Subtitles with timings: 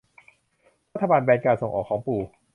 [0.93, 2.17] รัฐบาลแบนการส่งออกของปู